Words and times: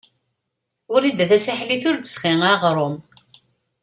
Wrida 0.91 1.25
Tasaḥlit 1.29 1.83
ur 1.89 1.97
d-tesɣi 1.97 2.33
aɣrum. 2.51 2.95